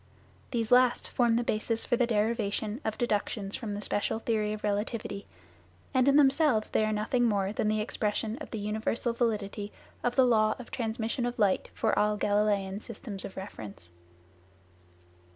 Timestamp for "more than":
7.25-7.67